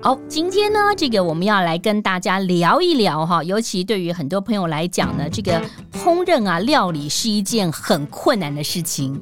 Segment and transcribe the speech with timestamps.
[0.00, 5.60] 好，今天呢，这个我们要来跟大家聊一聊哈，尤其对于很多朋友来讲呢，这个
[5.92, 9.20] 烹饪啊，料理是一件很困难的事情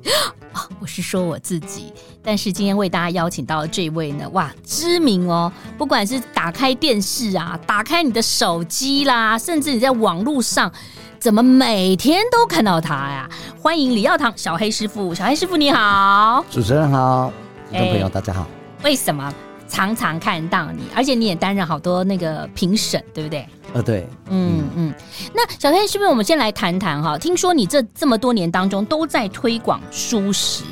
[0.53, 0.69] 啊。
[0.79, 1.91] 我是说我自己，
[2.23, 10.71] 但是今天为大家邀请到的这位呢，哇，知名哦，不管是打开电视啊，打开你的手机啦，甚至你在网络上。
[11.19, 13.29] 怎么每天都看到他呀？
[13.61, 17.33] 欢迎李耀堂小黑师傅，小黑师傅你好，主持人好，
[17.71, 18.47] 听众朋友大家好。
[18.85, 19.33] 为什么
[19.69, 23.47] 常常看到你，而且你也担任好多那个评审，对不对？
[23.73, 24.95] 呃，对，嗯嗯。
[25.35, 27.19] 那小黑师傅，我们先来谈谈哈。
[27.19, 30.65] 听说你这这么多年当中都在推广蔬食，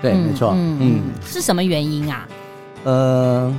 [0.00, 2.28] 对，没错，嗯嗯，是什么原因啊？
[2.84, 3.54] 呃，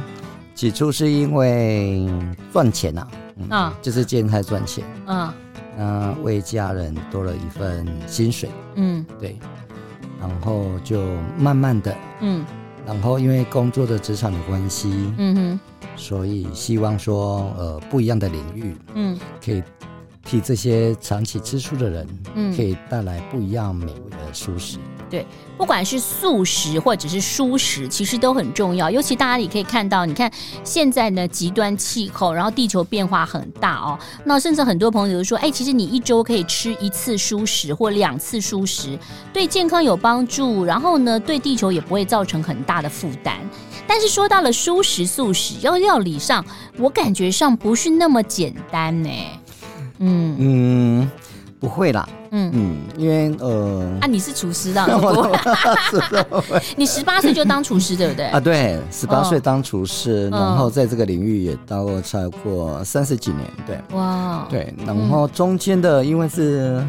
[0.56, 2.10] 起初是因为
[2.52, 3.08] 赚钱呐，
[3.50, 5.32] 啊，就是兼差赚钱，嗯。
[5.80, 9.38] 那为家人多了一份薪水，嗯，对，
[10.20, 11.00] 然后就
[11.38, 12.44] 慢慢的，嗯，
[12.88, 15.60] 然后因为工作的职场的关系，嗯哼，
[15.98, 19.62] 所以希望说，呃，不一样的领域，嗯，可以
[20.24, 24.78] 替这些长期吃素的人，嗯，可以带来不一样美味的蔬食。
[25.10, 25.26] 对，
[25.58, 28.92] 不管是素食或者是蔬食，其实都很重要。
[28.92, 30.30] 尤其大家也可以看到，你看
[30.64, 33.98] 现在呢极端气候，然后地球变化很大哦。
[34.26, 39.00] 那甚至很多朋友都说，哎，其实你一周可以吃一次蔬食或两次蔬食，
[39.32, 43.38] 对健康有帮助，然后呢对地球也不会造成很大的负担。
[43.88, 46.46] 但是说到了蔬食素食，要料理上，
[46.78, 49.10] 我感觉上不是那么简单呢。
[50.00, 51.12] 嗯嗯。
[51.60, 52.52] 不会啦，嗯。
[52.54, 54.86] 嗯，因为呃，啊，你是厨师的，
[56.78, 58.26] 你十八岁就当厨师，对不对？
[58.28, 66.84] 啊，对，十八岁当厨师，然后在这个领域也当过超过三十几年，对，哇，对，然后中间的因为是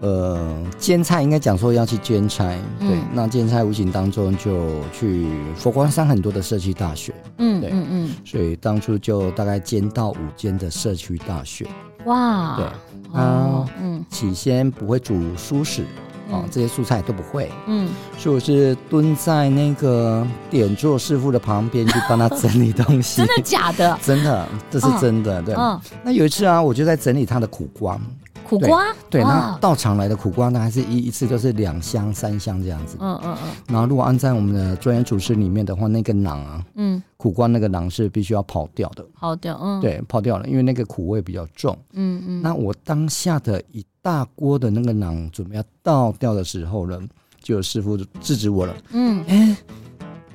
[0.00, 2.44] 呃兼差，应该讲说要去兼差，
[2.78, 11.66] 对，那兼差无形当中就去佛光山很多的社区大学，嗯，对，嗯嗯，所以当初就大概兼到五间的社区大学，
[12.04, 12.66] 哇，对。
[13.14, 15.82] 啊，嗯，起先不会煮蔬食，
[16.30, 17.88] 啊、嗯，这些蔬菜都不会，嗯，
[18.18, 23.18] 所以我是蹲在那个点做师傅的旁边去帮他整理东西。
[23.26, 23.98] 真的假的？
[24.02, 25.54] 真的，这是真的，对。
[25.54, 27.98] 嗯，那有一次啊，我就在整理他的苦瓜。
[28.46, 32.96] 苦瓜，对，那到场来的苦瓜呢，还是一一次都是两箱三箱这样子。
[33.00, 33.50] 嗯嗯嗯。
[33.68, 39.04] 然后如果按在我们的专业厨师里面的话，那个囊啊，嗯，苦瓜那个囊是必须要刨掉的。
[39.18, 41.76] 刨掉，嗯，对，刨掉了，因为那个苦味比较重。
[41.94, 42.42] 嗯嗯。
[42.42, 47.00] 那我当下的一大锅的那个囊准备要倒掉的时候呢，
[47.42, 48.74] 就有师傅制止我了。
[48.90, 49.56] 嗯，哎，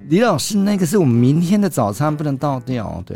[0.08, 3.04] 李老师，那个是我们明天的早餐，不能倒掉。
[3.06, 3.16] 对。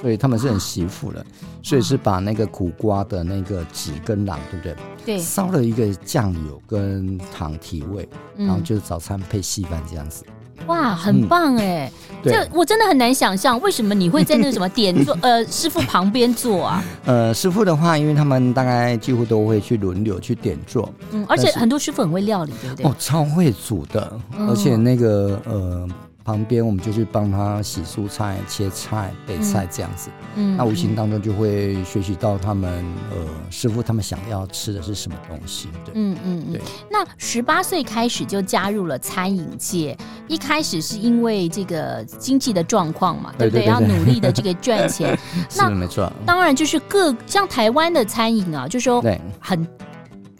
[0.00, 1.24] 所以他们是很惜福的，
[1.62, 4.76] 所以是把那个苦瓜的那个籽跟囊，对不对？
[5.04, 10.24] 对，烧了一个酱油跟糖提味，然后就是早餐配稀饭这样子。
[10.66, 11.92] 哇，很棒哎！
[12.22, 16.82] 这我真的很难想象，为什么你会在那个什么点做 呃师傅旁边做啊？
[17.04, 22.86] 呃，师傅的话，因为他们大概几乎都会去轮流去点做，嗯，而且很多师傅很会料理，对不对？
[22.86, 24.18] 哦，超会煮的，
[24.48, 25.86] 而且那个呃。
[26.24, 33.16] 旁边我们就去帮他洗蔬菜、切菜、备菜这样子，嗯，那无形当中就会学习到他们呃
[33.50, 36.62] 师傅他们想要吃的是什么东西，对，嗯嗯对。
[36.90, 39.94] 那十八岁开始就加入了餐饮界，
[40.26, 43.66] 一开始是因为这个经济的状况嘛，对不对？
[43.66, 45.18] 要努力的这个赚钱，
[45.58, 46.10] 那没错。
[46.24, 49.04] 当然就是各像台湾的餐饮啊，就是说
[49.38, 49.68] 很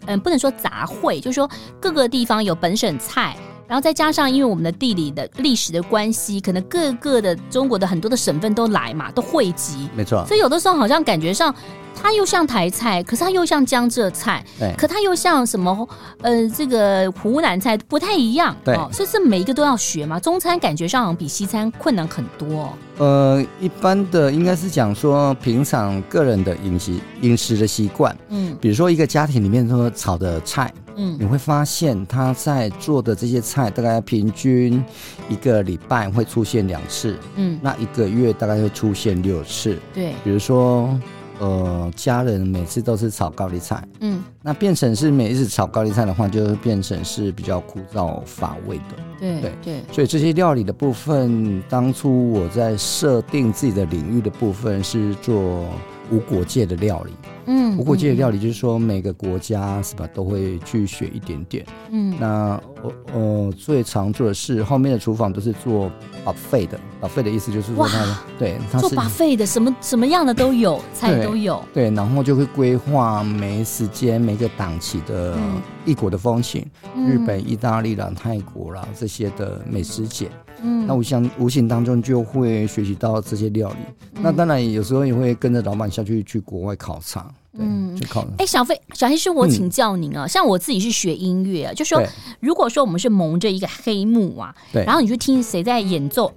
[0.07, 1.47] 嗯不能说杂烩，就是说
[1.79, 3.37] 各个地方有本省菜。
[3.67, 10.23] 然后再加上，因为我们的地理的历史的关系，可能各个的中国的很多的省份都来嘛，都汇集，没错。
[10.27, 11.53] 所以有的时候好像感觉上，
[11.95, 15.87] 它又像台菜，可是它又像江浙菜，对，可它又像什么
[16.21, 18.75] 呃这个湖南菜，不太一样，对。
[18.91, 20.19] 所以是每一个都要学嘛。
[20.19, 22.71] 中餐感觉上好像比西餐困难很多。
[22.97, 30.71] 呃，一般的应该是讲说平常个人的饮食饮食的习惯，嗯，比如说一个家庭里面说炒的菜。
[30.95, 34.83] 嗯，你会发现他在做的这些菜，大概平均
[35.29, 39.77] 一个礼拜会出现两次，嗯，那一个月大概会出现六次。
[39.93, 40.99] 对，比如说
[41.39, 48.83] 呃，家人每次都是炒高丽菜，嗯，那变成是每一次炒高丽菜的话，就会变成是比较枯燥乏味的。
[49.19, 55.65] 对对对，所以这些料理的部分，当初我在设定自己的领域的部分是做
[56.09, 57.13] 无国界的料理。
[57.45, 61.65] 嗯，无国界的料理就是说每个国家是吧都会去学一点点。
[61.91, 65.91] 嗯，那我呃最常做的是后面的厨房都是做
[66.25, 71.63] buffet 的，buffet 的意思就是说它对它是做 buffet 的，什么什么样的都有，菜都有。
[71.73, 75.37] 对，然后就会规划每时间每个档期的
[75.85, 76.65] 异国的风情，
[76.95, 80.29] 嗯、日本、意大利啦、泰国啦这些的美食节。
[80.61, 83.77] 嗯，那无形无形当中就会学习到这些料理。
[84.15, 87.29] 嗯、那当然有时候也会跟着老板下去去国外考察。
[87.57, 88.21] 嗯，去考。
[88.31, 92.03] 哎、欸，小飞小黑师，我请教您啊，嗯、像我自己是学音乐，啊就说
[92.41, 96.29] 如果说我们是蒙着一个黑幕啊，对，然后你去听谁在演奏，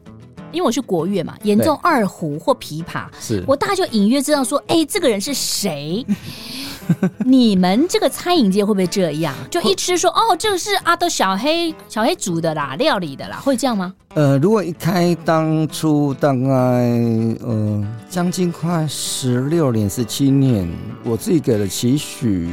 [0.53, 6.07] 因为我是国乐嘛，演奏二胡或琵琶，是我大概就隐约知道说，哎、欸，这个人是谁。
[7.25, 9.35] 你们这个餐饮界会不会这样？
[9.51, 13.95] 就一吃说哦，这个是阿豆小黑小黑煮的啦，料理的啦，会这样吗？
[14.15, 20.69] 呃，如果一开当初大概呃将近快十六年十七年，
[21.05, 22.51] 我自己给了期许，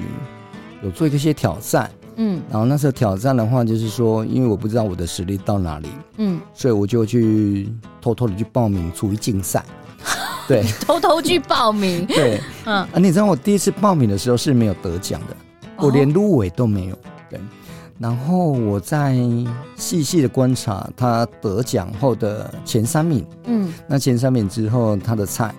[0.84, 7.70] 有做一些挑战，嗯，然后那时候挑战的话，就是说，因为我不知道我的实力到哪里，嗯，所以我就去
[8.02, 9.64] 偷偷的去报名厨艺竞赛。
[10.50, 12.06] 对，偷偷去报名。
[12.06, 15.36] 对，嗯啊，你知道我第一次报名的时候是没有得奖的，
[15.78, 16.98] 我连入围都没有。
[17.30, 17.40] 对，
[18.00, 19.16] 然后我在
[19.76, 25.54] 细细的观察他得奖后的前三名，嗯，那前三名之后他的菜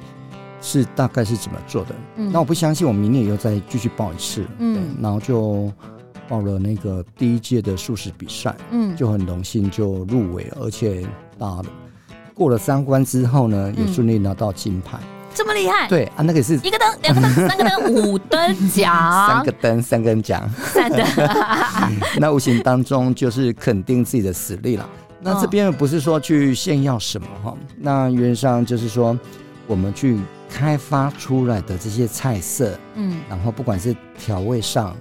[0.61, 1.95] 是大概是怎么做的？
[2.17, 5.73] 嗯，那我不相信，我明年又再继续报一次，嗯，然后就
[6.29, 11.07] 报了那个第一届的素食比赛，嗯，就很荣幸就入围了，而且
[11.39, 11.65] 打了。
[12.37, 14.99] 过了三关之后呢，也顺利拿到金牌，
[15.35, 15.89] 这么厉害？
[15.89, 21.03] 对啊，那个是一个灯、两个灯、 三个灯、五灯奖，三个灯、三根奖，三个。
[22.21, 24.87] 那无形当中就是肯定自己的实力了。
[25.19, 29.19] 那这边不是说去炫耀什么哈，那原则上就是说
[29.67, 30.19] 我们去
[30.51, 34.95] 开发出来的这些菜色，嗯，然后不管是调味上，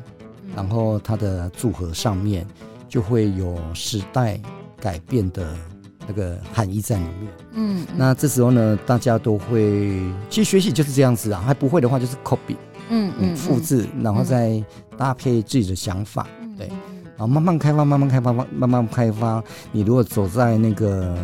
[0.56, 2.48] 然后它的组合上面，
[2.88, 4.40] 就会有时代
[4.80, 5.46] 改变的。
[6.08, 10.00] 那个含义在里面，嗯，那这时候呢，大家都会，
[10.30, 12.56] 其实学习就是这样子啊，还不会的话就是 copy，
[12.90, 14.64] 嗯嗯，复制，然后再
[14.98, 16.68] 搭配自己的想法，对，
[17.18, 19.44] 然后慢慢开发，慢慢开发，慢慢开发。
[19.72, 21.18] 你如果走在那个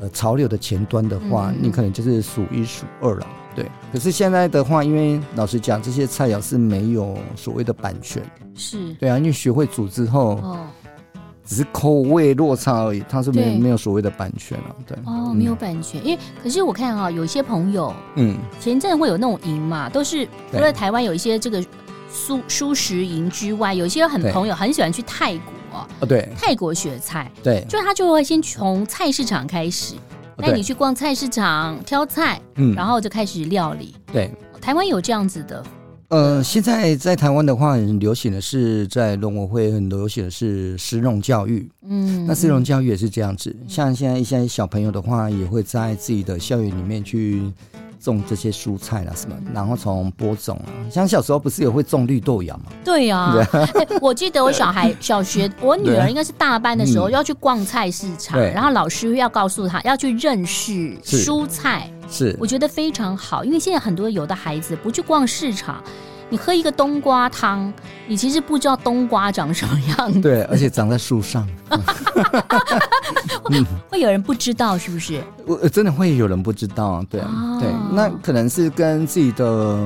[0.00, 3.70] 呃潮流的前端的话，你可能就是数一数二了，对。
[3.92, 8.22] 可是现在的话，因为老实讲，这些菜肴是没有所谓的版权，
[8.54, 8.94] 是。
[8.94, 10.66] 对啊，因为学会煮之后，哦。
[11.44, 14.96] 只是口味落差而已，它是没有没有所谓的版权了，对。
[15.04, 21.62] 哦，没有版权，因为可是我看啊，有些朋友，嗯，前阵会有那种营嘛，都是除了台湾有一些这个
[22.10, 29.94] 蔬蔬食营之外，有些很朋友很喜欢去泰国啊，对，泰国学菜，对，就他就会先从菜市场开始
[30.38, 34.30] 带你去逛菜市场挑菜，嗯，然后就开始料理，对，
[34.60, 35.62] 台湾有这样子的。
[36.08, 41.68] 呃，现在在台湾的话，很流行的是在农委会很流行的是食农教育。
[41.88, 43.54] 嗯，那食农教育也是这样子。
[43.66, 47.42] 像现在一些小朋友的话，也会在自己的校园里面去
[48.04, 50.68] 种这些蔬菜啦什么，然后从播种啊。
[50.90, 52.64] 像小时候不是也会种绿豆芽吗？
[52.84, 53.98] 对呀、啊欸。
[54.00, 61.90] 我记得我小孩小学，我女儿应该是大班的时候要去逛菜市场，然后老师要告诉她要去认识蔬菜。
[62.06, 65.82] 是，我觉得非常好，因为现在很多有的孩子不去逛市场，
[66.30, 67.72] 你喝一个冬瓜汤，
[68.06, 70.20] 你其实不知道冬瓜长什么样子。
[70.20, 71.46] 对，而且长在树上，
[73.88, 75.22] 会有人不知道是不是？
[75.46, 79.78] 我真的会有人不知道，对、哦、对，那可能是跟自己的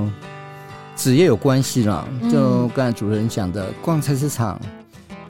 [0.97, 2.05] 职业有关系啦。
[2.31, 4.59] 就刚才主持人讲的，逛菜市场、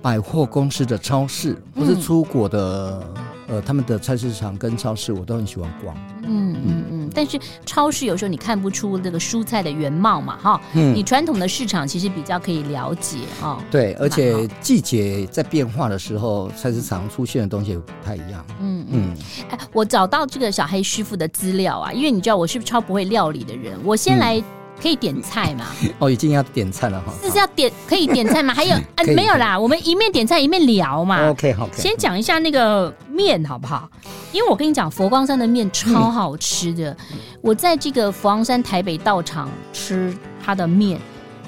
[0.00, 3.02] 百货公司的超市，或是出国的。
[3.48, 5.96] 呃，他们的菜市场跟超市我都很喜欢逛。
[6.22, 10.60] 嗯嗯嗯，但是超市有时候你看不出那个蔬菜的原貌嘛，哈。
[10.74, 10.94] 嗯。
[10.94, 13.58] 你传统的市场其实比较可以了解哦。
[13.70, 18.44] 对，而且季节在变化的时候，菜市场出现的东西也不太一样。
[18.60, 19.16] 嗯嗯。
[19.50, 24.42] 哎，我找到这个小黑师傅的资料啊，因为你知道我是不是超不会料理的人，我先来。
[24.80, 25.66] 可以点菜吗？
[25.98, 27.12] 哦，已经要点菜了哈。
[27.22, 28.52] 这是要点可以点菜吗？
[28.54, 31.28] 还有啊，没有啦，我们一面点菜一面聊嘛。
[31.30, 31.68] OK，好。
[31.72, 33.88] 先讲一下那个面好不好？
[34.32, 36.96] 因为我跟你讲，佛光山的面超好吃的。
[37.40, 41.00] 我在这个佛光山台北道场吃它的面，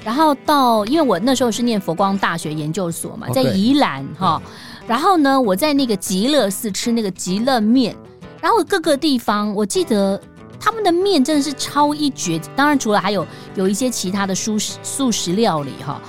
[0.03, 4.41] 然后到因为我那时候是念佛光大学研究所嘛，在宜兰哈。
[4.87, 7.95] 然后呢，我在那个极乐寺吃那个极乐面，
[8.41, 10.19] 然后各个地方我记得。
[10.61, 12.39] 他们的面真的是超一绝。
[12.55, 13.25] 当然，除了还有
[13.55, 15.99] 有一些其他的素食素食料理哈，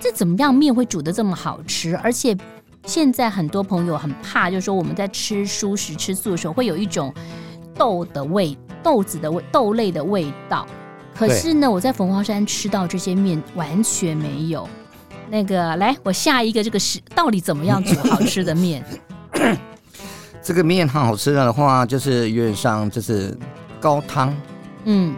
[0.00, 1.94] 这怎么样面会煮的这么好吃？
[1.98, 2.34] 而且
[2.86, 7.12] 现在很多朋友很怕，就是说我们在吃蔬食吃素的时候会有一种
[7.76, 10.66] 豆的味、豆子的味、豆类的味道。
[11.14, 14.66] 可是呢，我在凤凰山吃到这些面完全没有。
[15.28, 18.84] 那个，来，我下一个这个是到底怎么样煮好吃的面？
[20.42, 23.36] 这个面好吃的话，就是有点像就是
[23.82, 24.34] 高汤。
[24.84, 25.14] 嗯，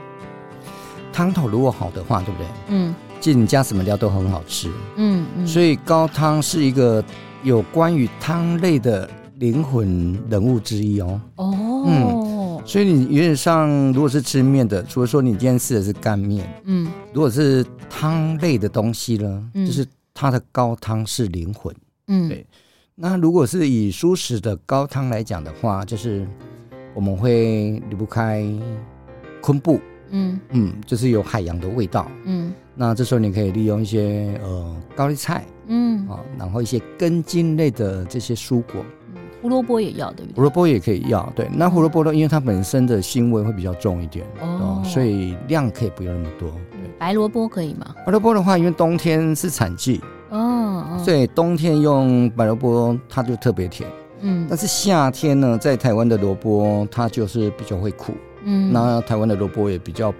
[1.12, 2.46] 汤头如果好的话，对不对？
[2.68, 4.70] 嗯，其实你加什么料都很好吃。
[4.96, 7.04] 嗯嗯，所以高汤是一个
[7.42, 11.20] 有关于汤类的灵魂人物之一哦。
[11.36, 21.74] 哦，嗯，所以你有点像，如果是吃面的，除了说你今天吃的是干面，嗯，如果是汤类的东西呢，嗯，就是它的高汤是灵魂。
[22.08, 22.46] 嗯，对。
[22.96, 26.26] 那如果是以素食的高汤来讲的话，就是
[26.94, 28.44] 我们会离不开
[29.40, 32.52] 昆布，嗯嗯，就是有海洋的味道，嗯。
[32.76, 38.84] 那这时候你可以利用一些呃高丽菜，嗯啊，然后一些根茎类的这些蔬果，
[39.14, 40.34] 嗯，胡萝卜也要对不对？
[40.34, 41.48] 胡萝卜也可以要，对。
[41.52, 46.50] 那胡萝卜呢，因为它本身的腥味会比较重一点，哦，所以量可以不用那么多。
[46.72, 47.94] 对，白萝卜可以吗？
[48.04, 50.00] 白萝卜的话，因为冬天是产季。
[50.30, 53.88] 哦，所以冬天用白萝卜，它就特别甜。
[54.26, 58.14] 嗯，但是夏天呢，在台湾的萝卜它就是比较会苦。
[58.42, 60.12] 嗯，那台湾的萝卜也比较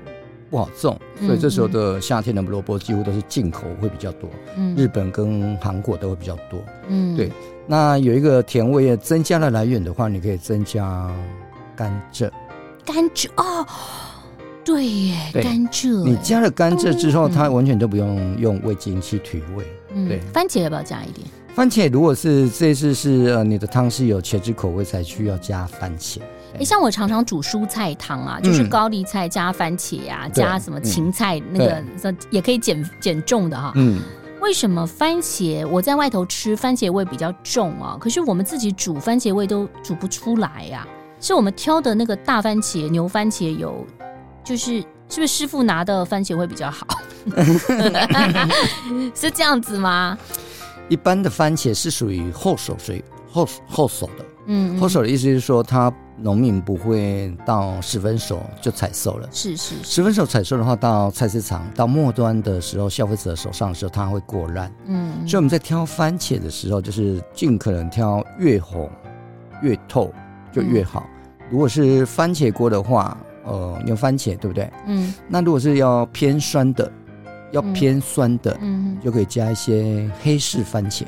[0.51, 4.29] 不好种，所以这时候的夏天的萝卜几乎都是进口会比较多。
[4.57, 6.61] 嗯，日本跟韩国都会比较多。
[6.89, 7.33] 嗯，对。
[7.67, 11.11] 那有一个甜味增加的来源的话，你可以增加
[11.75, 12.31] 甘蔗。
[12.85, 13.67] 甘蔗哦。
[14.65, 16.05] 对耶，对甘蔗。
[16.05, 19.65] 你加了甘蔗之后，嗯、它完全都不用用味精去提味。
[19.93, 20.19] 嗯，对。
[20.33, 21.27] 番茄要不要加一点？
[21.55, 26.19] 番茄如果是这次是呃你的汤是有茄汁口味，才需要加番茄。
[26.59, 31.83] 哎，像我常常煮蔬菜汤啊，就是高丽菜加番茄啊，嗯、加什么芹菜，那个
[32.31, 33.73] 也可以减减重的哈。
[33.77, 34.03] 嗯。
[34.41, 37.97] 为什么番茄我在外头吃番茄味比较重啊？
[37.99, 40.89] 可是我们自己煮番茄味都煮不出来呀、啊？
[41.21, 43.87] 是我们挑的那个大番茄、牛番茄有？
[44.45, 46.87] 就是是不是师傅拿的番茄会比较好？
[49.15, 50.19] 是这样子吗？
[50.89, 54.25] 一般的番茄是属于后熟，所以后后手的。
[54.47, 59.29] 嗯，后手的意思是说，它农民不会到十分熟就采收了。
[59.33, 64.71] 是是，十分熟采收的话，到菜市场到末端的时候，消费者手上的时候，它会过烂。
[64.87, 68.91] 嗯，所以我们在挑番茄的时候，就是尽可能挑越红
[69.63, 70.13] 越透
[70.53, 71.07] 就越好。
[71.51, 73.17] 如果是番茄锅的话。
[73.47, 74.73] 呃，牛番茄对不对？
[74.87, 76.91] 嗯，那如果是要偏酸的，
[77.53, 81.05] 要偏酸的，嗯，就可以加一些黑柿番茄。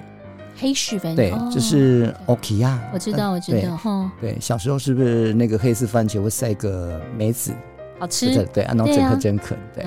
[0.59, 2.81] 黑柿番茄，对，就是 OK 呀。
[2.93, 4.11] 我知道，我知道，哈。
[4.21, 7.52] 对，小时候是不是那个黑柿番茄会塞个梅子？
[7.99, 8.26] 好吃。
[8.55, 9.59] 对，然后整颗整啃。
[9.75, 9.85] 对。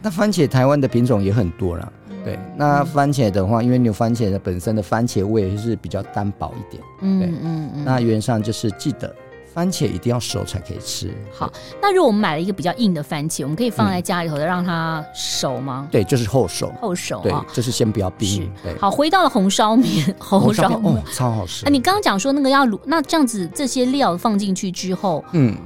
[0.00, 1.92] 那番茄台湾的品种也很多了。
[2.24, 6.82] 对，那番茄的话，因为牛番茄的本身的番茄味是比较单薄一点。
[7.00, 7.84] 嗯嗯嗯。
[7.84, 9.14] 那原上就是记得。
[9.54, 11.14] 番茄一定要熟才可以吃。
[11.32, 11.48] 好，
[11.80, 15.86] 那如果我们买了一个比较硬的番茄，我们可以放在家里头的让它熟吗？
[15.92, 16.72] 对，就是后熟。
[16.80, 18.50] 后熟，对，就是先不要冰。
[18.64, 18.76] 对。
[18.78, 21.64] 好，回到了红烧面， 红烧哦，超好吃。
[21.64, 25.56] 啊你刚刚讲说那个要卤，那这样子这些料放进去之后，嗯，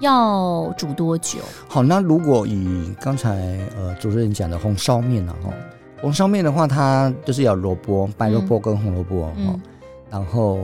[0.00, 1.38] 要煮多久？
[1.68, 5.50] 好，那如果以刚才呃主持人讲的红烧面呢，哈，
[6.02, 9.58] 红烧面的话，它就是要萝卜，白萝卜跟红萝卜，哈，
[10.10, 10.58] 然后。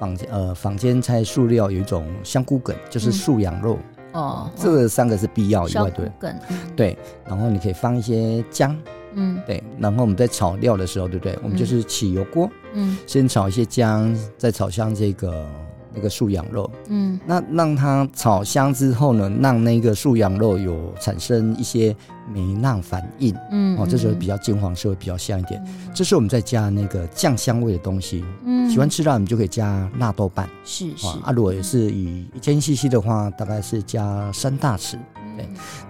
[0.00, 3.78] 坊间呃，坊间菜素料有一种香菇梗，就是素羊肉、
[4.14, 6.34] 嗯、哦，这三个是必要以外，对，梗。
[6.74, 8.76] 对，然后你可以放一些姜，
[9.12, 11.38] 嗯，对，然后我们在炒料的时候，对不对？
[11.42, 15.46] 我们就是起油锅，嗯，先炒一些姜，再炒香这个。
[15.94, 21.94] 那个素羊肉，嗯，那让它炒香之后呢，让那个素羊肉有产生一些
[22.32, 25.62] 酶浪反应，嗯，哦，这时候比较金黄色会比较香一点。
[25.66, 31.06] 嗯、这时候我们再加那个酱香味的东西，嗯，喜欢吃辣，你就可以加纳豆瓣，是是。
[31.24, 34.96] 啊，如果也是以一千 CC 的话，大概是加三大匙。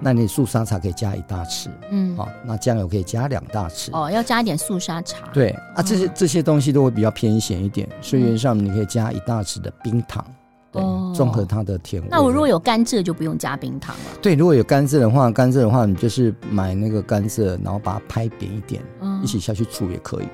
[0.00, 3.90] 那你素沙茶可以加一大匙，嗯，好，那酱油可以加两大匙。
[3.92, 5.26] 哦，要加一点素沙茶。
[5.32, 10.24] 对啊，这些这些东西都会比较偏咸一点，所以原上你可以加一大匙的冰糖，
[10.72, 10.82] 对，
[11.14, 12.08] 综合它的甜味。
[12.10, 14.02] 那我如果有甘蔗就不用加冰糖了。
[14.22, 20.28] 对，如果有甘蔗的话，甘蔗的话你就是买那个甘蔗，然后把它拍扁一点，嗯一起下去煮也可以。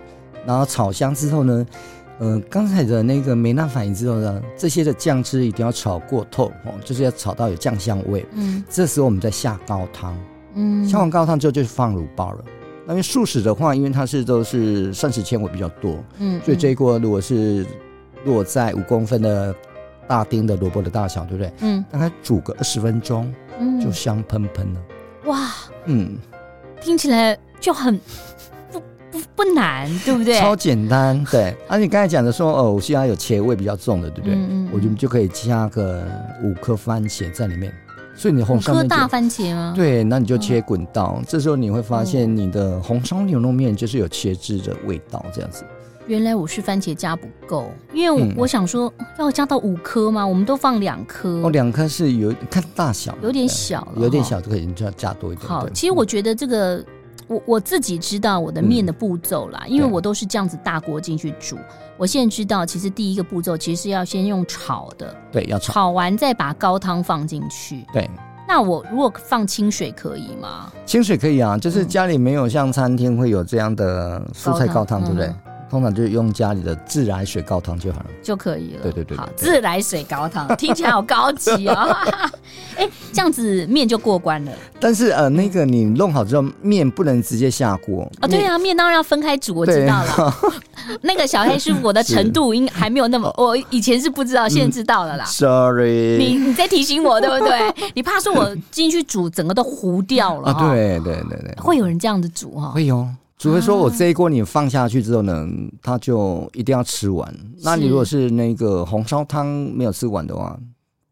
[0.46, 1.66] 然后炒香之后呢？
[2.18, 8.24] 嗯，刚才的那个梅纳反应之后呢，这些的酱汁一定要炒过透哦，就是要炒到有酱香味。
[8.32, 10.16] 嗯，这时候我们再下高汤。
[10.54, 12.44] 嗯，下完高汤之后就放卤包了。
[12.86, 17.66] 那因为素食的话，因为它是都是膳食纤维比较多，嗯，所以这一锅如果是
[18.24, 19.54] 落在五公分的
[20.08, 21.52] 大丁的萝卜的大小，对不对？
[21.60, 24.80] 嗯，大概煮个二十分钟，嗯，就香喷喷了。
[25.26, 25.50] 哇，
[25.84, 26.16] 嗯，
[26.80, 28.00] 听起来就很
[29.36, 30.40] 不难，对不对？
[30.40, 31.54] 超简单，对。
[31.68, 34.34] 而、啊、你刚才讲的说，哦，我现在有茄味比较重的，对不对？
[34.34, 36.02] 嗯，嗯，我觉得就可以加个
[36.42, 37.72] 五颗番茄在里面。
[38.14, 39.74] 所以你红烧大番茄吗？
[39.76, 41.02] 对，那你就切滚刀。
[41.04, 45.64] 哦、这时候你会发现你的红烧牛肉面就是有茄汁的味道，这样子。
[46.06, 50.26] 原来我是番茄加不够，因为我，、嗯、我想说要加到五颗吗？
[50.26, 51.42] 我们都放两颗。
[51.42, 55.46] 哦，两颗是有看大小，有点小，有点小就可以，就要加多一点。
[55.46, 56.82] 好，其实我觉得这个。
[57.28, 61.56] 我我自己知道我的面的步骤啦，嗯、因为我都是这样子大锅进去煮。
[61.96, 67.84] 我现在知道，其实第一个步骤其实是要先用炒的，对，要炒，炒完再把高汤放进去。
[67.92, 68.08] 对，
[68.46, 70.72] 那我如果放清水可以吗？
[70.84, 75.26] 清水可以啊，就是家里没有像餐厅会有这样的蔬菜高汤，对不对？
[75.26, 75.36] 嗯
[75.68, 78.82] 通常就用家里的自来水高汤就好了，就可以了。
[78.82, 81.96] 对对对，对，好，自来水高汤 听起来好高级哦。
[82.76, 84.52] 哎，这样子面就过关了。
[84.78, 88.28] 但是呃，那个你弄好之后，面不能直接下锅啊、哦。
[88.28, 90.34] 对啊，面当然要分开煮，我知道了。
[91.02, 95.24] 那个小黑师傅，我的程度应还没有那么，我以前是不知道，现在知道了啦。
[95.24, 97.90] 嗯、Sorry，你你在提醒我对不对？
[97.94, 100.68] 你怕说我进去煮，整个都糊掉了、哦、啊？
[100.70, 102.70] 对对对对，会有人这样子煮哈、哦？
[102.72, 103.06] 会有。
[103.38, 105.46] 除非说我这一锅你放下去之后呢，
[105.82, 107.34] 它就一定要吃完。
[107.62, 110.58] 那你如果是那个红烧汤没有吃完的话，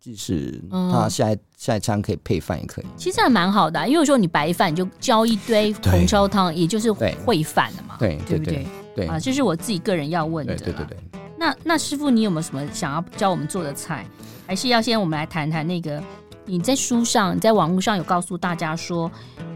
[0.00, 2.87] 即使它下一下一餐可以配饭也可以。
[2.97, 8.66] 其实还蛮好的、啊，因为说你白饭你就浇一堆红烧汤，也就是烩饭了嘛，对对不对？
[8.97, 10.57] 对啊，这是我自己个人要问的。
[10.57, 10.97] 对对对。
[11.37, 14.07] 那那师傅，你有没有什么想要教我们做的菜？
[14.47, 16.02] 还是要先我们来谈谈那个
[16.47, 19.11] 你在书上、你在网络上有告诉大家说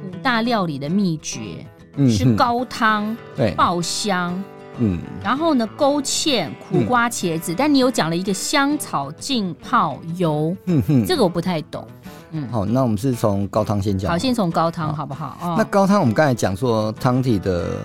[0.04, 1.66] 五大料理的秘诀。
[2.06, 4.40] 是高汤，对，爆香，
[4.78, 11.86] 嗯，然后呢，勾芡、苦瓜、茄子，但你有讲了一个香草浸泡油，嗯哼，这个我不太懂，
[12.30, 15.04] 嗯，好，那我们是从高汤先讲，好，先从高汤好。
[15.04, 15.36] 不好？
[15.42, 17.78] 哦，那高汤我们刚才讲说汤体的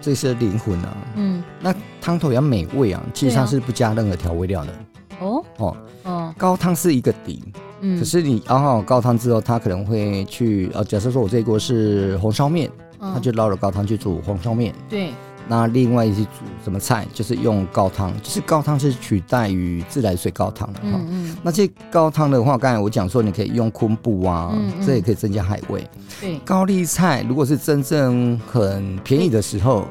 [0.00, 4.72] 这些灵魂啊，嗯，那汤头要美味啊，其实它是不加任何调味料的，
[5.20, 5.44] 哦。
[5.58, 5.76] 哦。
[6.02, 7.44] 哦，高汤是一个底，
[7.82, 12.70] 嗯，可是你熬好高汤之后，它可能会去，呃，假设说我这一锅是红烧面。
[13.00, 14.74] 他就捞了高汤去煮红烧面。
[14.88, 15.12] 对，
[15.48, 16.30] 那另外一些煮
[16.62, 20.80] 什么菜，就是用高汤，就是高汤是取代于自来水高汤的。
[20.82, 21.36] 嗯嗯。
[21.42, 25.88] 那这高汤的话，刚才我讲说，你可以用昆布啊，这也可以增加海味。
[26.20, 29.86] 对，高丽菜如果是真正很便宜的时候，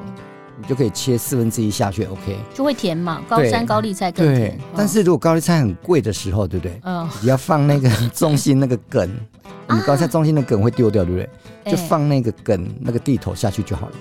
[0.62, 2.38] 你就可以切四分之一下去，OK。
[2.54, 4.52] 就会甜嘛，高山高丽菜更甜。
[4.52, 6.80] 对，但是如果高丽菜很贵的时候，对不对？
[6.84, 7.08] 嗯。
[7.22, 9.10] 你要放那个 中心那个梗，
[9.70, 11.30] 你高丽菜中心的梗会丢掉，对不对？
[11.72, 13.94] 就放那个梗，那个地头下去就好了。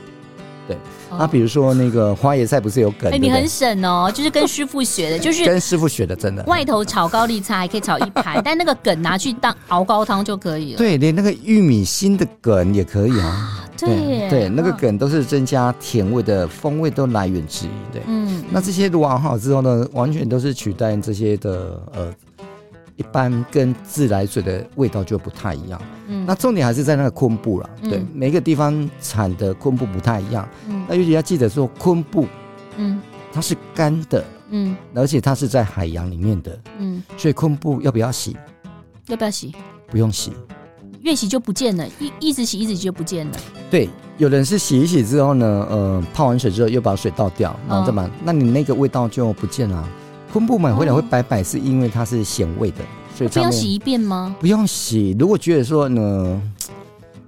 [0.66, 0.76] 对，
[1.10, 3.10] 那比如说那个花椰菜不是有梗？
[3.10, 6.42] 哎，你很省哦，就是跟师傅学的， 就是跟师傅学的，真的。
[6.44, 10.78] 外头炒高丽菜还可以炒一盘， 但那个梗拿去当熬高汤就可以了。
[10.78, 13.64] 对，连那个玉米芯的梗也可以啊。
[13.78, 17.70] 对对，那个梗都是增加甜味的风味都来源之一。
[17.92, 22.14] 对，嗯，那这些熬好之后呢，完全都是取代这些的呃。
[22.98, 25.80] 一般跟自来水的味道就不太一样。
[26.08, 27.70] 嗯，那重点还是在那个昆布了。
[27.80, 30.46] 对，每个地方产的昆布不太一样。
[30.68, 32.26] 嗯，那尤其要记得说昆布，
[32.76, 33.00] 嗯，
[33.32, 38.36] 它是干的，嗯，而且它是在海洋里面的，嗯，所以昆布要不要洗？
[39.06, 39.54] 要不要洗？
[39.86, 40.32] 不用洗，
[41.02, 43.32] 越洗就不见了，一一直洗一直洗就不见了。
[43.70, 49.88] 对，有人是洗一洗之后呢，呃，泡完水之后又把水倒掉，然后再把，那你那个味道就不见了。
[50.32, 54.36] 昆布买回来会白白，是因为它是咸味的，所以不用洗一遍吗？
[54.38, 55.16] 不用洗。
[55.18, 56.42] 如果觉得说呢，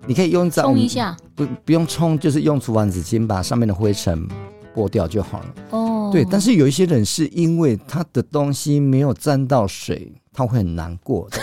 [0.07, 4.29] 你可以用冲一下，不不用冲，就是用厨房纸巾把上面的灰尘
[4.75, 5.47] 剥掉就好了。
[5.71, 6.27] 哦，对。
[6.31, 11.39] 但是有一些人是因为他的东西没有沾到水，他会很难过的。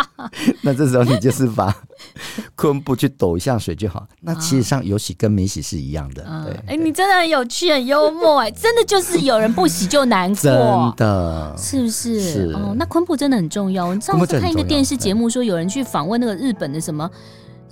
[0.62, 1.74] 那这时候你就是把
[2.54, 4.06] 昆布去抖一下水就好。
[4.20, 6.22] 那其实上有洗跟没洗是一样的。
[6.46, 12.20] 对，哎，你真的很有趣，很幽默，哎，真的就是有人不洗就难过，真的，是不是？
[12.20, 12.74] 是哦。
[12.76, 13.94] 那昆布真的很重要。
[13.94, 17.08] 你上次看一个电视节目，说有人去访问那个日本的什么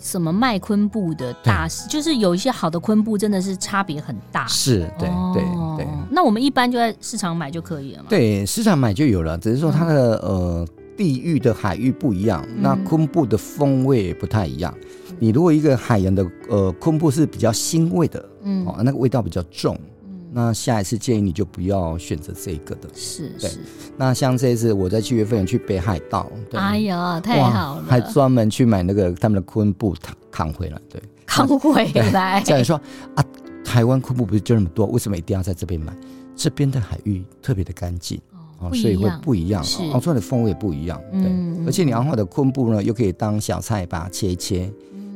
[0.00, 4.46] 什么麦昆布的大师，就是有一些好的昆布真的是差别很大。
[4.46, 5.42] 是，对对
[5.76, 5.86] 对。
[6.10, 8.06] 那我们一般就在市场买就可以了嘛？
[8.08, 10.66] 对，市场买就有了，只是说它的呃。
[10.96, 14.74] 地域的海域不一样，那昆布的风味也不太一样。
[15.08, 19.89] 嗯、你如果一个海洋的呃昆布是比较腥味的，嗯，哦，那个味道比较重，嗯，
[20.32, 22.88] 那下一次建议你就不要选择这个的。
[22.94, 23.50] 是，对。
[23.50, 23.58] 是
[23.96, 32.42] 那像这一次我在七月份去北海道，哎呀，太好了，还专门去买那个他们的昆布扛扛回来，对，扛回来。
[32.46, 32.80] 这样说
[33.14, 33.24] 啊，
[33.64, 35.92] 台湾昆布不是就那么多，为什么一定要在这边买？
[36.36, 38.20] 这边的海域特别的干净。
[38.60, 39.64] 哦，所以会不一样，
[39.94, 41.00] 熬出来的风味不一样。
[41.10, 44.70] 对，嗯、而且你熬好的昆布呢，又可以当小菜，把它切一切，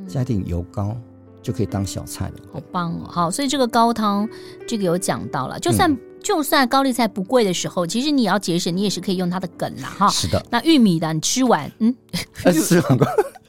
[0.09, 0.97] 加一点油膏，
[1.45, 2.35] 就可以当小菜了。
[2.53, 3.07] 好棒哦！
[3.09, 4.29] 好，所以这个高汤，
[4.67, 5.99] 这个有讲到了，就算、嗯。
[6.25, 10.09] 就算高丽菜不贵的时候，其实你要节省，你也是可以用它的梗啦，哈。
[10.09, 10.43] 是的。
[10.49, 11.95] 那玉米的，你吃完，嗯，
[12.51, 12.99] 吃完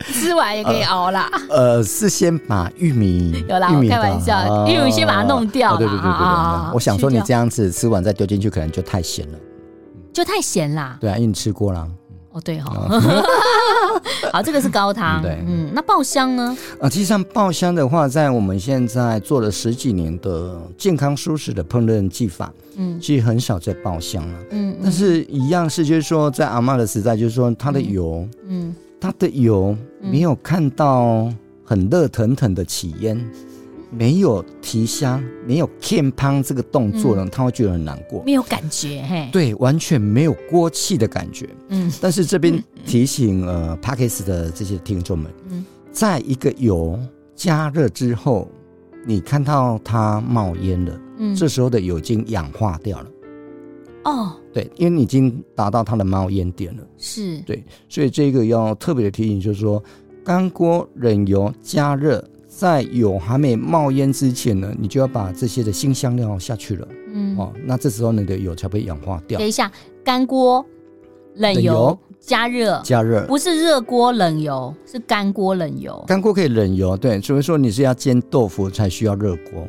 [0.08, 1.32] 吃完也可以熬啦。
[1.50, 5.78] 呃， 是先把玉米有啦，我开玩笑，玉米先把它弄掉。
[5.78, 6.74] 对对对对对。
[6.74, 9.40] 我想说，你这样子吃完再丢进去，可能就太咸了。
[10.12, 10.98] 就太咸啦。
[11.00, 11.88] 对啊，因为你吃过了。
[12.36, 12.72] 哦，对哈。
[14.34, 15.22] 好，这个是高汤。
[15.22, 16.56] 对，嗯，那爆香呢？
[16.82, 22.52] 啊，其实像爆香的话，在我们现在做了十几年的健康舒适的烹饪技法。
[22.76, 24.40] 嗯，其实很少在爆香了。
[24.50, 31.32] 嗯，但是一样是，就是说，在阿嬷的时代，就是说，它的油，嗯，它的油没有看到
[31.64, 33.18] 很热腾腾的起烟，
[33.92, 41.50] 没有提香，没有添香这个动作呢，他会觉得很难过，没有感觉，嘿，对，完全没有锅气的感觉。
[41.70, 47.00] 嗯，但是这边提醒呃 Podcast 的这些听众们，嗯，在一个油
[47.36, 48.48] 加热之后，
[49.06, 51.02] 你看到它冒烟了。
[51.18, 53.08] 嗯，这时候的油已经氧化掉了。
[54.04, 56.84] 哦，对，因为你已经达到它的冒烟点了。
[56.98, 59.82] 是，对，所以这个要特别的提醒，就是说，
[60.24, 62.22] 干锅冷油加热，
[62.58, 66.88] 在油还没冒烟之前呢，你就要把这些的新香料下去了。
[67.14, 69.38] 嗯，哦，那这时候你的油才被氧化掉。
[69.38, 69.70] 等一下，
[70.06, 70.66] 干锅
[71.34, 76.02] 冷油，冷油加热，加热，不是热锅冷油，是干锅冷油。
[76.08, 79.68] 干锅可以冷油，对，除非说你是要煎豆腐才需要热锅。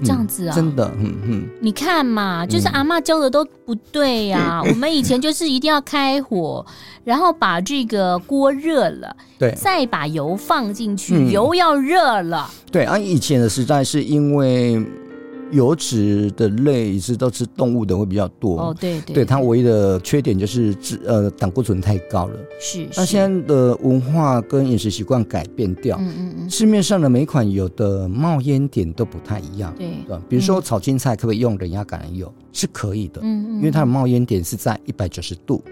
[0.00, 4.62] 哦，这样子啊，嗯、真的，嗯嗯，你看嘛，就是阿妈教的都不对呀、啊。
[4.64, 6.64] 嗯、我们以前就是一定要开火，
[7.04, 12.50] 然后把这个锅热了，对，再把油放进去，嗯、油要热了。
[12.72, 14.84] 对，啊，以前的时代是因为。
[15.50, 18.58] 油脂的类是都是动物的会比较多。
[18.58, 22.36] 哦，对对，对它唯一的缺点就是脂呃胆固醇太高了。
[22.60, 29.90] 是，那现在的文化跟饮食习惯改变掉，嗯嗯嗯，市面上的每款油的冒烟点都不太一样，对。
[30.06, 32.32] 对，比如说炒青菜可不可以用冷压橄榄油？
[32.52, 35.62] 是可以的，嗯嗯，因为它的冒烟点是在一百九十度，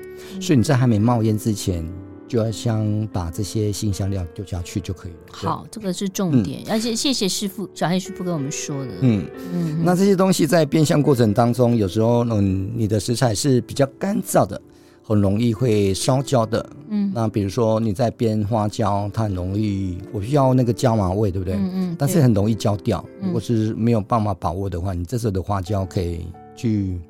[0.40, 1.84] 所以你在还没冒烟之前。
[2.28, 5.18] 就要先把这些新香料丢下去就可以了。
[5.32, 8.92] 好，这个是重点，而且、嗯、谢谢师傅小黑师傅跟我们说的。
[9.00, 14.60] 嗯嗯，嗯那这些东西在变香过程当中，有时候嗯，你的食材是比较干燥的，
[15.02, 16.68] 很容易会烧焦的。
[16.90, 21.54] 嗯，那比如说你在煸花椒，它很容易我需要那个椒麻味，对不对？
[21.54, 21.96] 嗯嗯。
[21.98, 27.00] 但是很容易焦掉，如果是没有办法把握的话，你这时候的花椒可以去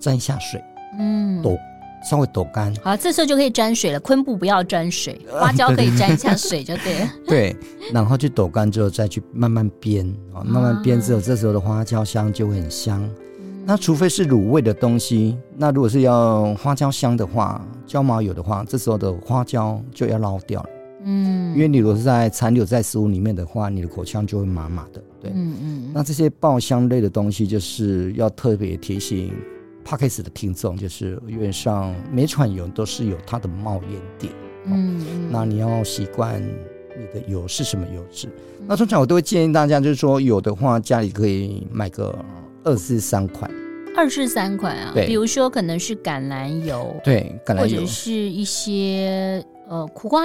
[0.00, 0.58] 沾一下水。
[0.98, 1.42] 嗯。
[1.42, 1.56] 都。
[2.02, 4.00] 稍微抖干，好，这时候就可以沾水了。
[4.00, 7.10] 昆布不要沾水， 花椒可以沾一下水就对了。
[7.26, 7.56] 对，
[7.92, 13.02] 然后去抖干之后，再去慢慢煸啊，慢慢煸之后，这时候的花椒香就会很香。
[13.40, 20.68] 嗯、那除非是卤味的东西，那如果是要花椒香的话，椒麻油的话，这时候的花椒就要捞掉了。
[21.04, 25.02] 嗯，因为你如果是在残留在食物里面的话，你的口腔就会麻麻的。
[25.20, 25.90] 对，嗯嗯。
[25.94, 29.32] 那这些爆香类的东西，就是要特别提醒。
[29.88, 34.30] Podcast 的听众就是，因为上每款油都是有它的冒烟点，
[34.66, 38.26] 嗯，嗯，那你要习惯你的油是什么油脂。
[38.58, 42.14] 嗯、那通常我都会建议大家，就是说有的话家里可以买个
[42.64, 43.50] 二至三款，
[43.96, 50.24] 二至三款啊，对，比如说可能是橄榄油，对，橄榄油，或者是一些呃苦瓜。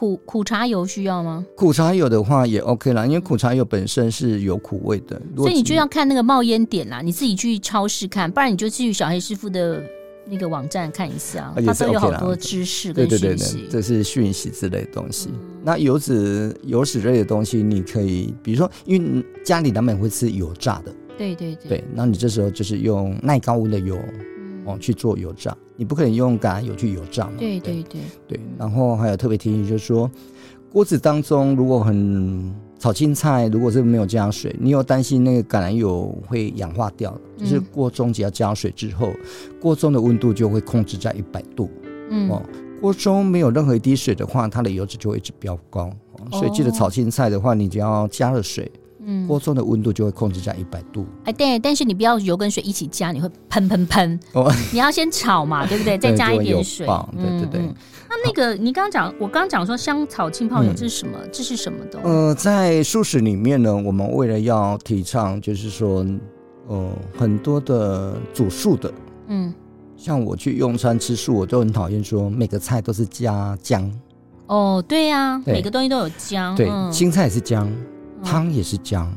[0.00, 1.44] 苦苦茶油需要吗？
[1.54, 7.02] 苦茶油的话也 OK 啦，因为苦茶油本身是有苦味的，所以你就要看那个冒烟点啦。
[7.02, 9.82] 你自己去超市看，不然你就去小黑师傅的
[10.24, 13.26] 那个网站看一下，它都有好多知识跟讯息。
[13.26, 15.28] 对对对对，这是讯息之类的东西。
[15.34, 23.98] 嗯、那油脂油脂类的东西，你可以比如说，因为家里难免会吃油炸的，对对对，对，那你这时候就是用耐高温的油。
[24.64, 27.32] 哦，去做油炸，你不可能用橄榄油去油炸嘛？
[27.38, 28.40] 对对对对。
[28.58, 30.10] 然后还有特别提醒，就是说，
[30.72, 39.10] 锅子当中如果很炒青菜，如果是没有加水，你有担心那个橄榄油会氧化掉，就是锅中只要加水之后，
[39.60, 41.70] 锅中的温度就会控制在一百度。
[42.10, 42.28] 嗯。
[42.30, 42.42] 哦，
[42.80, 45.90] 锅中没有任何一滴水的话，它的油脂就会一直飙高。
[46.32, 48.70] 所以记得炒青菜的话，你只要加了水。
[49.10, 51.04] 嗯，锅中的温度就会控制在一百度。
[51.24, 54.20] 哎，对，但是你不要油跟水一起加，你会喷喷喷。
[54.34, 55.98] 哦， 你要先炒嘛，对不对？
[55.98, 56.86] 再加一点水。
[56.86, 57.74] 对对对。
[58.08, 61.18] 那那个，你刚刚讲，我刚刚讲说香草浸泡油，这是什么？
[61.32, 61.98] 这是什么的？
[62.02, 66.06] 呃，在素食里面呢，我们为了要提倡，就是说，
[66.68, 68.92] 呃，很多的煮素的，
[69.28, 69.52] 嗯，
[69.96, 73.90] 像我去用餐吃素，我都很讨厌说每个菜都是加姜。
[74.46, 76.56] 哦，对呀，每个东西都有姜。
[76.56, 77.70] 对，青菜也是姜。
[78.24, 79.10] 汤也是姜，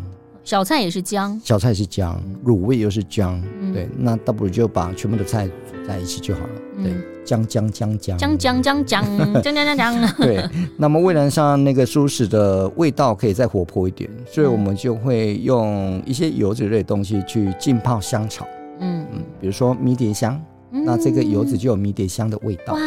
[0.43, 5.53] 小菜也是姜，小菜是姜，卤味又是姜，嗯、对，那倒不如就把全部的菜煮
[5.87, 6.49] 在一起就好了。
[6.77, 9.03] 嗯、对，姜姜姜姜，姜姜姜姜。
[9.41, 10.07] 姜姜姜姜。
[10.17, 10.43] 对，
[10.77, 18.47] 那么为了让那个蔬食的味道可以再活泼一点，所以我们就会用一些油脂类的东西去浸泡香草。
[18.79, 19.05] 嗯。
[19.13, 22.73] 嗯，比如说迷迭香，嗯、那这个油脂就有迷迭香的味道。
[22.73, 22.79] 哇。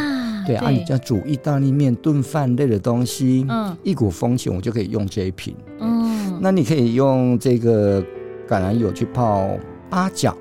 [0.47, 5.53] 对啊，你像煮意大利面、炖饭类的东西，嗯，一股风情，我就可以用这一瓶。
[5.81, 5.96] 嗯，
[6.41, 8.01] 那你可以用这个
[8.49, 9.51] 橄榄油去泡
[9.89, 10.37] 八角，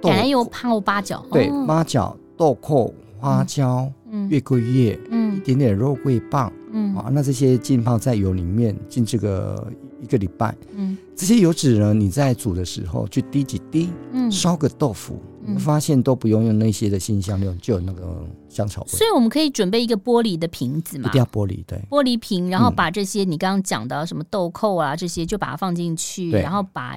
[0.00, 3.90] 橄榄油泡八角，对，八角、豆蔻、花椒、
[4.28, 9.70] 月桂叶，嗯，一点点肉桂棒，嗯，啊，那这些浸泡在油里面，浸这个
[10.00, 15.20] 一个礼拜，嗯，这些油脂呢，你在煮的时候去滴几滴，嗯，烧个豆腐。
[15.58, 18.88] 发现都不用用那些的新香料，就有那个香草味。
[18.88, 26.96] 所以我们可以准备一个玻璃的瓶子嘛，一定要玻璃，对，玻璃瓶，然后把这些你刚刚讲的什么豆蔻啊这些，就把它放进去，然后把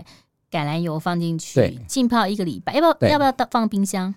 [0.51, 2.73] 橄榄油放进去，浸泡一个礼拜。
[2.73, 4.13] 要不要要不要放冰箱？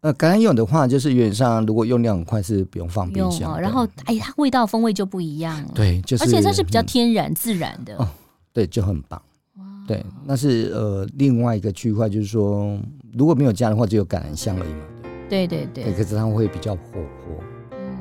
[0.00, 3.58] 呃，橄榄油的话，就是原则上如果用量很快是不用放冰箱。
[3.58, 5.70] 然后哎，它味道风味就不一样了。
[5.74, 7.96] 对，就是，而且它是比较天然自然的。
[7.96, 8.06] 哦，
[8.52, 9.20] 对，就很棒。
[9.86, 12.78] 对，那是呃另外一个区块，就是说
[13.16, 14.80] 如果没有加的话，只有橄榄香而已嘛。
[15.28, 17.42] 对对对，可是它会比较活泼。
[17.72, 17.96] 嗯，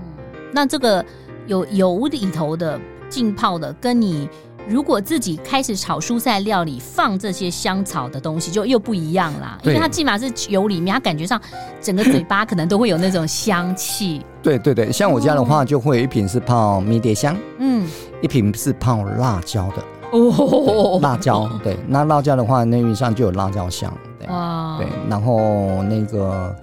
[0.52, 1.04] 那这个
[1.48, 4.28] 有油里头的浸泡的，跟你
[4.68, 9.58] 如果自己开始炒蔬菜料理放这些香草的东西，就又不一样啦。
[9.64, 11.40] 对因为它起码是油里面，它感觉上
[11.82, 14.26] 整个嘴巴可能都会有那种香气。
[14.42, 17.88] 对对对，像我家的话，就会有一瓶是泡迷迭香，嗯，
[18.22, 19.84] 一瓶是泡辣椒的。
[20.12, 23.92] 哦，辣椒，对，那辣椒的话，那边上就有辣椒香，
[24.26, 26.56] 对，哇对，然后那个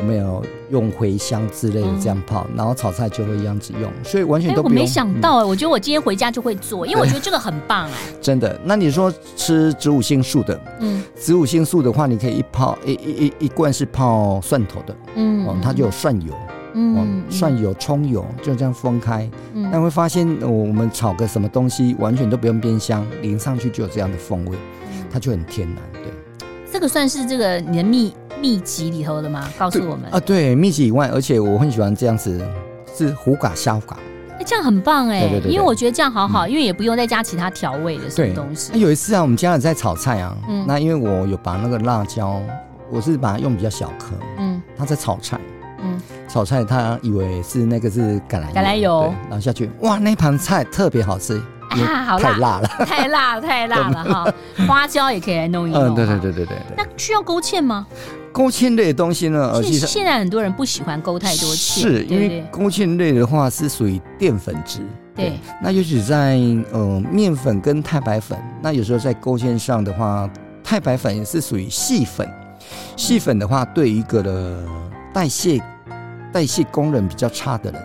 [0.00, 4.76] 我们有用茴香之类的这样泡，嗯、然后炒菜就会一样子用，所以完全都不用。
[4.76, 7.98] 我没想到哎，嗯、我觉得我今天回家就会做，因为我觉得这个很棒哎。
[8.20, 16.32] 真的，那你说吃植物性素的，嗯，植物性素的话，你可以一泡一一一一罐是泡蒜头的，嗯，哦，它就有蒜油。
[16.74, 24.56] 嗯，蒜油、葱油就这样分开，嗯，但会发现我们炒个什么东西，完全都不用煸香，淋上去就有这样的风味，
[25.12, 26.01] 它就很天然。
[26.72, 29.46] 对，这个算是这个你的秘秘籍里头的吗？
[29.58, 30.10] 告诉我们。
[30.10, 32.42] 啊，对，秘籍以外，而且我很喜欢这样子，
[32.96, 33.96] 是胡嘎虾嘎，
[34.38, 38.72] 哎，这样很棒哎，对对对，因为我觉得这样好好，因为也不用再加其他调味的什么东西。
[38.80, 42.40] 有一次啊，我们家人在炒菜啊，嗯，那因为我有把那个辣椒，
[42.90, 45.38] 我是把它用比较小颗，嗯，他在炒菜。
[45.84, 51.42] 嗯，炒菜他以为是那个是橄榄橄榄油，然后下去，哇，那盘菜特别好吃，
[51.80, 54.34] 啊，好辣，太辣了，太辣了，太辣了 哈！
[54.66, 56.56] 花椒也可以来弄一弄，嗯，对对对对对。
[56.76, 57.86] 那需要勾芡吗？
[58.32, 64.80] 勾芡类的东西呢，其实现在很多人不喜欢勾太多芡，是因为勾芡类的话是属于淀粉质，
[65.14, 65.32] 对。
[65.62, 66.38] 那尤其在
[66.72, 70.28] 呃面粉跟太白粉，那有时候在勾芡上的话，
[70.64, 72.26] 太白粉也是属于细粉，
[72.96, 74.64] 细粉的话对一个的
[75.12, 75.62] 代谢。
[76.32, 77.82] 代谢功能比较差的人，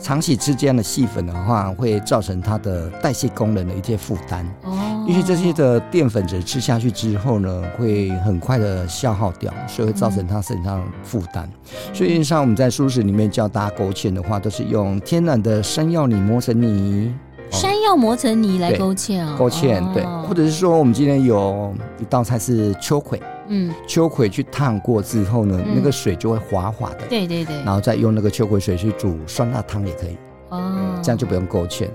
[0.00, 4.46] 长期吃这样的细粉的话，会造成它的代谢功能的一些负担。
[4.62, 11.48] 哦，因为这些的淀粉质吃下去之后呢，会很快的消耗掉，所以会造成它身上负担。
[11.64, 17.14] 嗯、所以像我们在素食里面教大家勾芡的话，都是用天然的山药泥磨成泥。
[17.50, 19.34] 山药磨成泥来勾芡啊？
[19.38, 23.20] 勾芡对，或者是说我们今天有一道菜是秋葵。
[23.48, 27.06] 嗯，秋葵去烫过之后呢，嗯、那个水就会滑滑的。
[27.08, 27.56] 对对对。
[27.64, 30.16] 然后再用那个秋葵水去煮酸辣汤也可以。
[30.50, 31.00] 哦。
[31.02, 31.88] 这样就不用勾芡。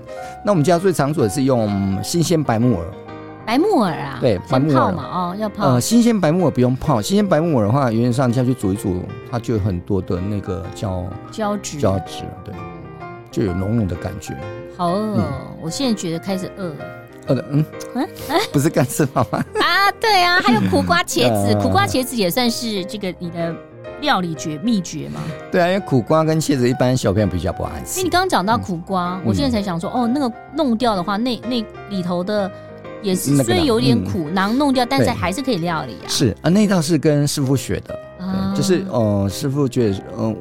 [0.44, 2.86] 那我们家最常做的是用新鲜白木耳。
[3.46, 4.18] 白木耳啊？
[4.20, 5.64] 对，白木耳嘛，哦，要泡。
[5.64, 12.52] 呃，新鲜白木耳不用泡，新鲜白木耳的话，原则上下去煮一煮，它就有很多的那个胶胶质，胶质，对，
[13.30, 14.36] 就有浓浓的感觉。
[14.76, 16.76] 好饿哦，嗯、我现在觉得开始饿了。
[17.28, 18.08] 饿的，嗯嗯，
[18.52, 19.26] 不是干吃吗？
[19.32, 23.54] 啊，对啊，还有苦瓜茄子， 苦瓜茄子也算是这个你的
[24.00, 25.20] 料理绝秘诀吗？
[25.50, 27.98] 对啊，因为苦瓜跟茄子一般小朋友比较不爱吃。
[27.98, 32.48] 因为你刚刚讲到苦瓜，我现在才想说，哦，那个弄掉的话，那那里头的
[33.02, 36.06] 也是虽然有点苦，囊弄掉，但是还是可以料理啊。
[36.08, 37.98] 是啊，那道是跟师傅学的，
[38.54, 40.36] 就是哦，师傅觉得，嗯，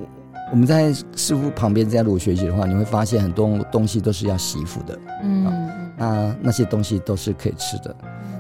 [0.55, 5.45] 我们在师傅旁边这样如果学习的话，你会发现很多东西都是要洗衣服的，嗯。
[5.97, 7.93] 那那些东西都是可以吃的。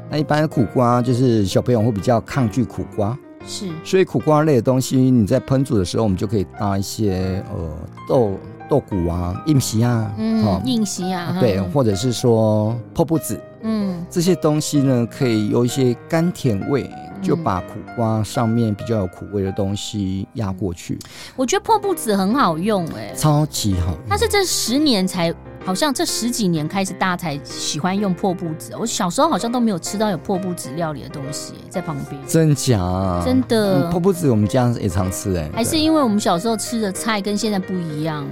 [0.09, 3.67] 那一般苦瓜就是小朋友会比较抗拒苦瓜，是。
[3.83, 8.31] 所以苦瓜类的东西，你在烹煮的时候，我们就可以搭一些呃豆
[8.69, 16.89] 豆谷啊、硬皮啊，嗯，硬皮啊，对，或者是说破布子，嗯，这些东西呢，可以有一些甘甜味，
[17.21, 20.97] 就把苦瓜上面比较有苦味的东西压过去。
[21.35, 23.99] 我觉得破布子很好用，哎，超级好用。
[24.09, 28.73] 但是这十年才，好像这十几年开始，大家才喜欢用破布子。
[28.79, 32.21] 我小时候好像都没有吃到有破布子料理的东西在旁边。
[32.27, 33.21] 真假？
[33.25, 33.89] 真的。
[33.89, 38.25] 破布子我们家也常吃，哎，还是因为我们小时候吃的菜跟现在不一样。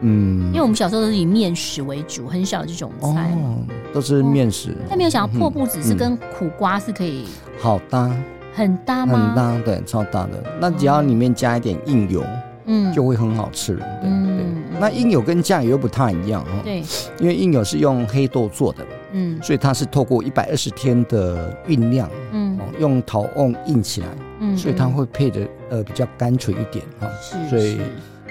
[0.00, 3.32] 嗯，因为我们小时候都是以面食为主，很少这种菜。
[3.34, 3.58] 哦，
[3.92, 4.76] 都是面食。
[4.88, 7.24] 但没有想到破布子是跟苦瓜是可以
[7.58, 8.10] 好搭。
[8.54, 9.18] 很搭吗？
[9.18, 10.42] 很搭，对，超搭的。
[10.60, 12.24] 那只要里面加一点硬油，
[12.66, 13.86] 嗯，就会很好吃了。
[14.02, 14.46] 对对。
[14.80, 16.60] 那硬油跟酱油又不太一样哦。
[16.64, 16.82] 对。
[17.20, 24.08] 因为硬油是用黑豆做的，嗯，所以它是透过一百二十天的酝酿，嗯，用陶瓮硬起来，
[24.40, 27.08] 嗯，所以它会配的呃比较干脆一点哈。
[27.20, 27.48] 是。
[27.48, 27.78] 所以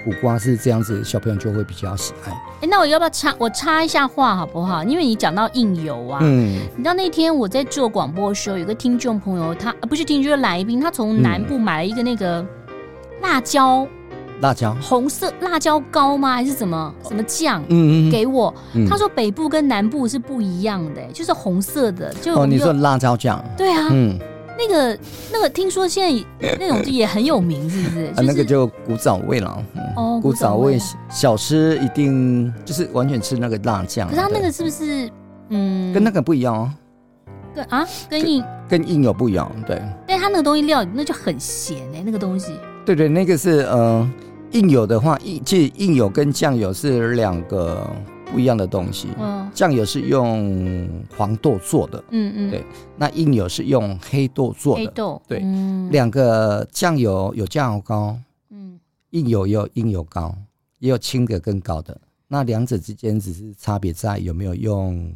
[0.08, 2.32] 苦瓜是这样子，小朋友就会比较喜爱。
[2.62, 4.82] 哎，那我要不要插我插一下话好不好？
[4.86, 12.46] 因为你讲到印油啊，嗯，你知道那天我在做广播的时候，有个听众朋友，他不是听众，就是来宾，他从南部买了一个那个
[13.22, 13.86] 辣椒，
[14.39, 16.36] 辣椒红色辣椒膏吗？
[16.36, 17.62] 还是什么什么酱？
[17.67, 18.54] 嗯嗯，给我，
[18.89, 23.43] 他说北部跟南部是不一样的，就是红色的，就哦，你说辣椒酱？
[23.58, 24.17] 对啊，嗯。
[24.58, 25.00] 那个
[25.32, 26.26] 那个，听说现在
[26.60, 28.06] 那种 也很有名，是不是？
[28.08, 29.63] 啊，那个就古早味了。
[29.96, 34.10] 哦，古早味小吃一定就是完全吃那个辣酱。
[34.10, 35.10] 可是它那个是不是
[35.50, 35.93] 嗯？
[35.93, 36.72] 跟那个不一样哦。
[37.54, 39.82] 对啊，跟硬跟硬有不一样，对。
[40.08, 42.54] 但它那个东西料那就很咸哎，那个东西。
[42.86, 44.10] 对对，那个是呃
[44.52, 47.86] 硬有的话，硬其实硬有跟酱油是两个。
[48.32, 52.63] 不一样的东西，嗯，酱油是用黄豆做的，嗯嗯，对，
[52.98, 55.44] 那硬油是用黑豆做的，黑豆，对，
[55.92, 58.18] 两个酱油有酱油膏，
[58.50, 58.80] 嗯，
[59.12, 60.36] 硬油也有硬油膏，
[60.80, 65.12] 也有轻的跟高的，那两者之间只是差别在有没有用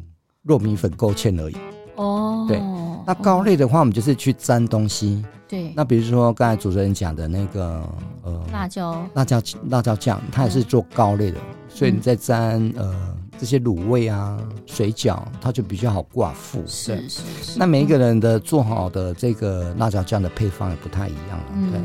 [0.46, 1.56] 糯米粉勾芡而已，
[1.96, 2.58] 哦，对，
[3.06, 7.82] 那膏类的话，我们就是去沾东西，对，那比如说刚才主持人讲的那个，
[8.22, 11.38] 呃，辣椒，辣椒，辣椒酱，它也是做膏类的。
[11.74, 16.62] 所以你再沾呃这些卤味啊、水饺，它就比较好挂附。
[16.66, 17.58] 是是是。
[17.58, 21.52] 那每一个人的做好的这个辣椒酱的配方也不太一样啊。
[21.70, 21.80] 对。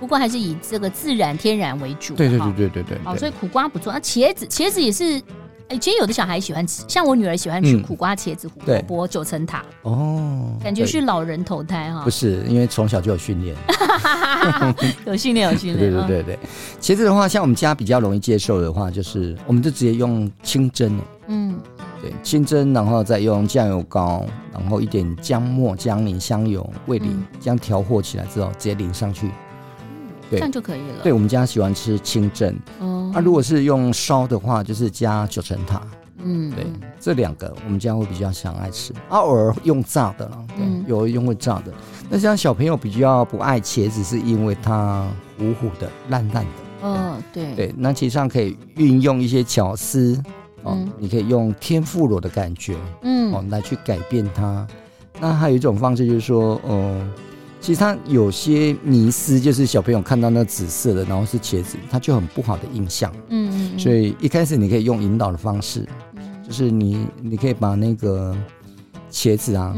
[0.00, 2.14] 不过还是以这个自然天然为主。
[2.14, 2.98] 对对对对对对。
[3.04, 3.92] 好，所以苦瓜不错。
[3.92, 5.22] 那茄子，茄子也是。
[5.72, 9.64] 哎，其实有的小孩喜欢吃，像我女儿喜欢吃苦瓜、茄子、胡萝卜、九层塔。
[9.80, 10.54] 哦。
[10.62, 12.02] 感觉是老人投胎哈。
[12.04, 13.56] 不是，因为从小就有训练。
[15.06, 15.90] 有训练，有训练。
[15.90, 16.38] 对对对对。
[16.78, 21.00] 茄子的话，像我们家比较容易接受的话，就是我们就直接用清蒸。
[21.28, 21.58] 嗯。
[22.02, 29.30] 对，清蒸，然后再用酱油膏，然后一点姜末、姜泥、香油、味淋，这样调和起来之后，直接淋上去。
[30.38, 31.02] 这样就可以了。
[31.02, 32.54] 对，我们家喜欢吃清蒸。
[32.80, 33.10] 哦。
[33.14, 35.82] 那如果是用烧的话，就是加九层塔。
[36.22, 36.50] 嗯。
[36.50, 36.66] 对，
[37.00, 38.92] 这两个我们家会比较想爱吃。
[39.08, 40.38] 啊，偶尔用炸的了。
[40.56, 41.72] 对，有用会炸的。
[42.08, 45.06] 那像小朋友比较不爱茄子，是因为它
[45.38, 46.50] 糊糊的、烂烂的。
[46.82, 47.54] 嗯，对。
[47.54, 50.20] 对，那其实上可以运用一些巧思。
[50.62, 50.78] 哦。
[50.98, 52.76] 你可以用天妇罗的感觉。
[53.02, 53.32] 嗯。
[53.32, 54.66] 哦，来去改变它。
[55.20, 57.12] 那还有一种方式就是说，嗯。
[57.62, 63.12] 其实它有些迷思，就是小朋友看到那紫色的，然后是茄子，他就很不好的印象。
[63.28, 63.78] 嗯嗯。
[63.78, 65.86] 所以一开始你可以用引导的方式，
[66.44, 68.36] 就是你你可以把那个
[69.12, 69.72] 茄子啊，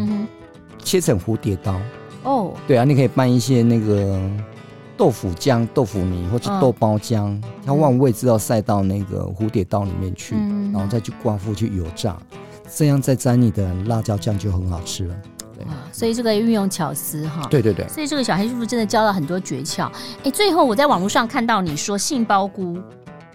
[0.82, 1.78] 切成蝴蝶刀。
[2.22, 2.54] 哦。
[2.66, 4.18] 对啊，你可以拌一些那个
[4.96, 10.34] 豆腐浆、豆腐泥或者豆包浆，它往位置要塞到那个蝴蝶刀里面去，
[10.72, 12.16] 然后再去挂腹去油炸，
[12.74, 15.14] 这样再沾你的辣椒酱就很好吃了。
[15.68, 19.90] 啊，所以这个运用巧思哈，对对对，所以这个小黑叔叔真的教了很多诀窍。
[20.22, 22.76] 哎，最后我在网络上看到你说杏鲍菇，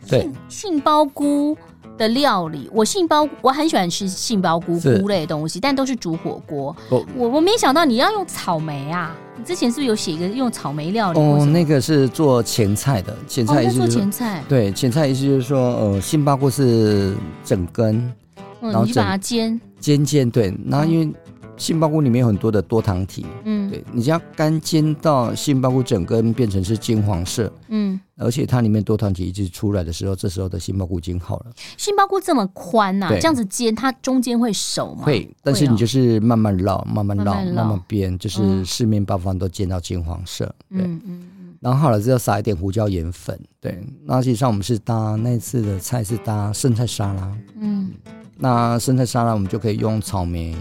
[0.08, 1.58] 对，杏鲍菇
[1.98, 6.76] 的料理，我杏鲍我很喜欢吃杏鲍菇菇类的东西，但都是煮火锅。
[6.90, 11.20] 我我没想到你要用草莓啊，你之前是不是有写一个用草莓料理？
[11.20, 18.14] 哦，那个是做前菜的，前菜意思就是做前菜，对，前菜意思就是说，呃，杏鲍菇是整根，
[18.62, 21.14] 然后你把它煎煎煎，对，然后因为。
[21.60, 31.48] 杏鲍菇里面有很多的多糖体，嗯，对，你只要干煎到杏鲍菇整根变成是金黄色，嗯，而且它里面多糖体一直出来的时候，这时候的杏鲍菇已经好了。
[31.76, 35.04] 杏鲍菇这么宽呐、啊，这样子煎它中间会熟吗？
[35.04, 41.56] 会，但是你就是慢慢烙，慢慢烙，慢慢煸，就是四面八方都煎到金黄色，对，嗯嗯嗯。
[41.60, 43.78] 然后好了之后撒一点胡椒盐粉，对。
[44.06, 47.92] 那实际上我们是搭那次的菜是搭生菜沙拉，嗯，
[48.38, 50.56] 那生菜沙拉我们就可以用草莓。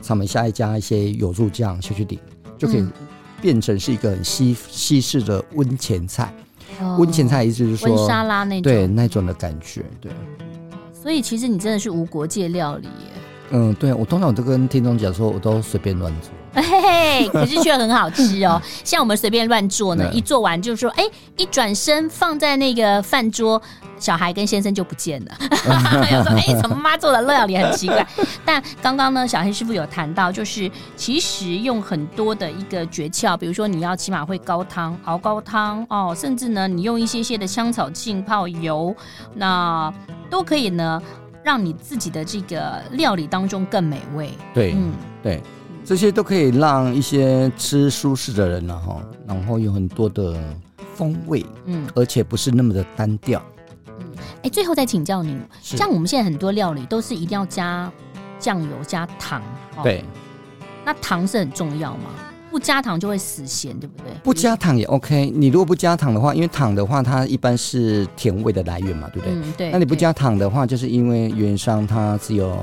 [0.00, 2.18] 草莓下一加一些油醋酱下去淋，
[2.56, 2.86] 就可以
[3.40, 6.32] 变成是一个很西西式的温前菜。
[6.80, 10.12] 温、哦、前菜意思就是说温沙拉那种，对那种的感觉，对。
[10.92, 13.12] 所以其实你真的是无国界料理耶。
[13.50, 16.30] 嗯，对，我通常我都跟听众讲说，我都随便乱做。
[16.62, 18.60] 嘿嘿，可是却很好吃哦。
[18.82, 21.04] 像我们随便乱做呢，一做完就说，哎，
[21.36, 23.60] 一转身放在那个饭桌，
[23.98, 25.36] 小孩跟先生就不见了。
[26.10, 28.06] 有说，哎，怎么妈做的料理很奇怪？
[28.44, 38.96] 但刚刚呢，小黑师傅有谈到，就是其实用很多的一个诀窍，比如说你要起码会高汤熬高汤哦，甚至呢，你用一些些的香草浸泡油，
[39.34, 39.92] 那
[40.30, 41.02] 都可以呢。
[41.44, 44.32] 让你自己的这个料理当中更美味。
[44.52, 44.92] 对，嗯，
[45.22, 45.40] 对，
[45.86, 50.36] 这些都可以让一些吃素食的人呢，哈，然后有很多的
[50.96, 53.40] 风味，嗯，而且不是那么的单调。
[53.86, 54.04] 嗯，
[54.42, 57.88] 哎，最后再请教您，像我们现在很多料理都是一定要加
[58.40, 59.40] 酱油加糖，
[59.84, 60.04] 对，
[60.84, 62.10] 那糖是很重要吗？
[62.50, 64.06] 不加糖就会死咸，对不对？
[64.24, 65.30] 不加糖也 OK。
[65.30, 69.34] 你如果不加糖的话，因为糖的话，它一般是甜味的来源嘛，对不对？
[69.36, 69.70] 嗯，对。
[69.70, 72.58] 那你不加糖的话，就是因为原商它只有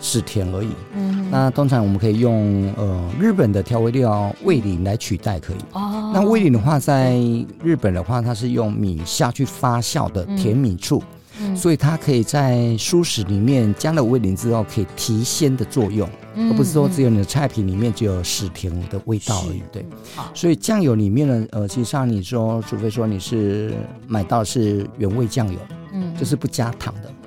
[0.00, 0.70] 是甜而已。
[0.94, 1.19] 嗯。
[1.30, 5.58] 那通常我们可以用呃日本的调味料味淋来取代，可以。
[5.72, 6.10] 哦。
[6.12, 7.14] 那味淋的话，在
[7.62, 10.98] 日本的话，它是用米下去发酵的甜米醋。
[10.98, 19.62] 嗯所以它可以在蔬食里面加了味淋之后，可以提鲜的作用，嗯、而不是说只有你的菜品里面只有死甜的味道而已。
[19.72, 19.86] 对，
[20.34, 23.72] 所以酱油里面呢，呃，其实上你说，除非说你是
[24.06, 25.58] 买到是原味酱油，
[25.94, 27.19] 嗯，就是不加糖的，哦，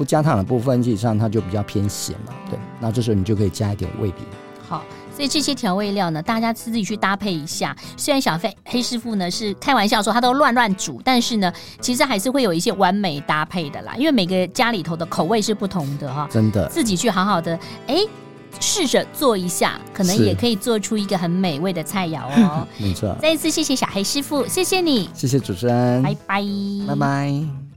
[0.00, 2.32] 不加糖的部分，基本上它就比较偏咸嘛。
[2.48, 4.14] 对，那这时候你就可以加一点味醂。
[4.66, 4.82] 好。
[5.14, 7.76] 所以这些调味料呢，大家自己去搭配一下。
[7.94, 13.94] 虽然小黑黑师傅呢是开玩笑说他都乱乱煮，但是呢，其实还是会有一些完美搭配的啦。
[13.98, 17.98] 因为每个家里头的口味是不同的哈，真的，自己去好好的哎
[18.60, 22.66] 试着做一下，可能也可以做出一个很美味的菜肴哦。
[22.80, 26.42] 没错，再一次谢谢小黑师傅，谢谢你，谢谢主持人，拜拜，
[26.88, 27.69] 拜拜。